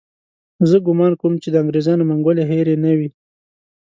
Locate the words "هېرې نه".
2.51-2.91